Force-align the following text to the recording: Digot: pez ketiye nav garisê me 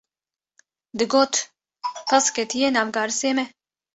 Digot: 1.01 1.39
pez 2.09 2.25
ketiye 2.37 2.67
nav 2.73 2.87
garisê 2.95 3.29
me 3.37 3.45